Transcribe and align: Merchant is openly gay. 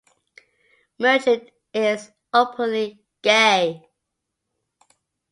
Merchant 0.97 1.51
is 1.75 2.09
openly 2.33 3.03
gay. 3.21 3.87